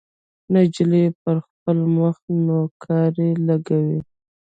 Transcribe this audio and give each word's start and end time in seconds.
نجلۍ 0.53 1.05
پر 1.21 1.35
خپل 1.47 1.77
مخ 1.95 2.17
نوکارې 2.45 3.29
لګولې. 3.47 3.99